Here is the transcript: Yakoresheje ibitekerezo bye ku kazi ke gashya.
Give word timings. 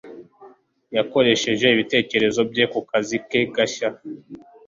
Yakoresheje 0.97 1.65
ibitekerezo 1.69 2.41
bye 2.51 2.65
ku 2.71 2.79
kazi 2.89 3.17
ke 3.29 3.39
gashya. 3.55 3.89